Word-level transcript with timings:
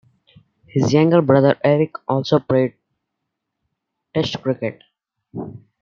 His 0.65 0.93
younger 0.93 1.21
brother 1.21 1.57
Eric 1.63 1.91
also 2.07 2.39
played 2.39 2.73
Test 4.15 4.41
cricket. 4.41 4.81